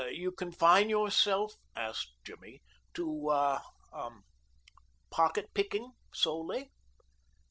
"You 0.11 0.31
confine 0.31 0.89
yourself," 0.89 1.53
asked 1.75 2.09
Jimmy, 2.23 2.63
"to 2.95 3.27
er 3.29 3.59
ah 3.93 4.19
pocket 5.11 5.53
picking 5.53 5.91
solely?" 6.11 6.71